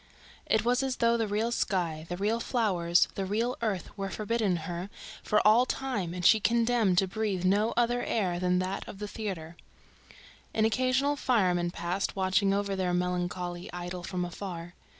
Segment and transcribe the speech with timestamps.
[0.47, 4.55] It was as though the real sky, the real flowers, the real earth were forbidden
[4.65, 4.89] her
[5.21, 9.07] for all time and she condemned to breathe no other air than that of the
[9.07, 9.55] theater.
[10.55, 14.73] An occasional fireman passed, watching over their melancholy idyll from afar.